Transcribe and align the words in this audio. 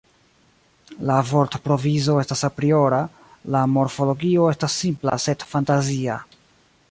La 1.09 1.17
vortprovizo 1.31 2.15
estas 2.21 2.41
apriora, 2.49 3.03
la 3.57 3.61
morfologio 3.75 4.49
estas 4.55 4.81
simpla 4.85 5.19
sed 5.27 5.45
fantazia. 5.55 6.19